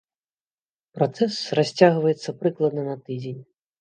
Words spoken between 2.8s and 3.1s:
на